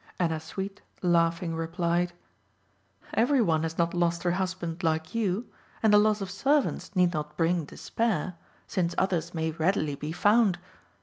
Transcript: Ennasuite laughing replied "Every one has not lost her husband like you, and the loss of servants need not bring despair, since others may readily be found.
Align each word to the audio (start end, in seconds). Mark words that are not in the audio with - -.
Ennasuite 0.19 0.81
laughing 1.03 1.53
replied 1.55 2.11
"Every 3.13 3.39
one 3.39 3.61
has 3.61 3.77
not 3.77 3.93
lost 3.93 4.23
her 4.23 4.31
husband 4.31 4.81
like 4.81 5.13
you, 5.13 5.45
and 5.83 5.93
the 5.93 5.99
loss 5.99 6.21
of 6.21 6.31
servants 6.31 6.95
need 6.95 7.13
not 7.13 7.37
bring 7.37 7.65
despair, 7.65 8.33
since 8.65 8.95
others 8.97 9.35
may 9.35 9.51
readily 9.51 9.93
be 9.93 10.11
found. 10.11 10.57